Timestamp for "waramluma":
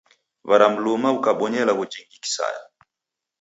0.49-1.09